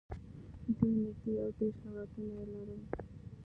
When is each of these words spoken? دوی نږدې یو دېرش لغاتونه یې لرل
دوی 0.77 0.91
نږدې 1.03 1.29
یو 1.39 1.47
دېرش 1.57 1.77
لغاتونه 1.85 2.31
یې 2.37 2.43
لرل 2.51 2.81